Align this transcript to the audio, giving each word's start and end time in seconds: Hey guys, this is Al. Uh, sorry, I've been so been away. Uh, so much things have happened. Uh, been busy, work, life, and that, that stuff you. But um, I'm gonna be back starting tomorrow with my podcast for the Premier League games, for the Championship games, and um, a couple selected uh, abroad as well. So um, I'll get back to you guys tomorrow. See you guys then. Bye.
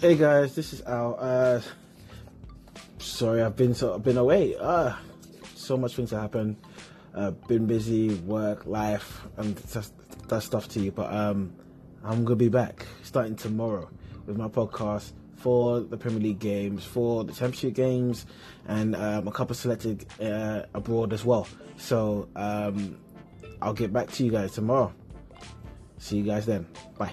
Hey 0.00 0.16
guys, 0.16 0.56
this 0.56 0.72
is 0.72 0.82
Al. 0.82 1.16
Uh, 1.18 1.60
sorry, 2.98 3.42
I've 3.42 3.54
been 3.54 3.74
so 3.74 3.96
been 3.98 4.18
away. 4.18 4.56
Uh, 4.56 4.92
so 5.54 5.76
much 5.76 5.94
things 5.94 6.10
have 6.10 6.20
happened. 6.20 6.56
Uh, 7.14 7.30
been 7.30 7.66
busy, 7.66 8.12
work, 8.16 8.66
life, 8.66 9.22
and 9.36 9.54
that, 9.54 9.88
that 10.28 10.42
stuff 10.42 10.76
you. 10.76 10.90
But 10.90 11.12
um, 11.14 11.54
I'm 12.02 12.24
gonna 12.24 12.36
be 12.36 12.48
back 12.48 12.86
starting 13.04 13.36
tomorrow 13.36 13.88
with 14.26 14.36
my 14.36 14.48
podcast 14.48 15.12
for 15.36 15.78
the 15.80 15.96
Premier 15.96 16.20
League 16.20 16.40
games, 16.40 16.84
for 16.84 17.22
the 17.22 17.32
Championship 17.32 17.74
games, 17.74 18.26
and 18.66 18.96
um, 18.96 19.28
a 19.28 19.32
couple 19.32 19.54
selected 19.54 20.04
uh, 20.20 20.62
abroad 20.74 21.12
as 21.12 21.24
well. 21.24 21.46
So 21.76 22.28
um, 22.34 22.98
I'll 23.62 23.72
get 23.72 23.92
back 23.92 24.10
to 24.10 24.24
you 24.24 24.32
guys 24.32 24.52
tomorrow. 24.52 24.92
See 25.98 26.16
you 26.16 26.24
guys 26.24 26.46
then. 26.46 26.66
Bye. 26.98 27.12